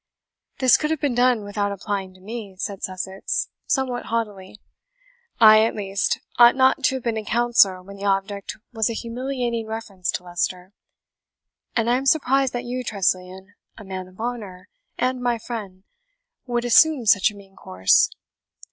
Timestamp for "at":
5.63-5.75